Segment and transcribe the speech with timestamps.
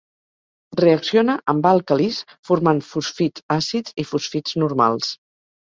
[0.79, 5.17] Reacciona amb àlcalis formant fosfits àcids i fosfits normals.